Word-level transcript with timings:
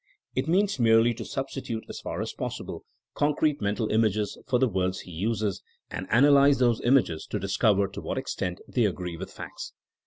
It 0.33 0.47
means 0.47 0.79
merely 0.79 1.13
to 1.13 1.23
substitute 1.23 1.83
as 1.87 1.99
far 1.99 2.21
as 2.23 2.33
possible 2.33 2.85
concrete 3.13 3.61
mental 3.61 3.91
images 3.91 4.35
for 4.47 4.57
the 4.57 4.67
words 4.67 5.01
he 5.01 5.11
uses, 5.11 5.61
and 5.91 6.07
analyze 6.09 6.57
those 6.57 6.81
images 6.81 7.27
to 7.27 7.37
discover 7.37 7.87
to 7.89 8.01
what 8.01 8.17
extent 8.17 8.61
they 8.67 8.85
agree 8.85 9.15
with 9.15 9.31
facts. 9.31 9.73